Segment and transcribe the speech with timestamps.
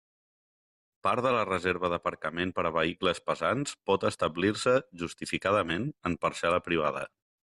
[1.07, 7.05] Part de la reserva d'aparcament per a vehicles pesants pot establir-se, justificadament, en parcel·la privada.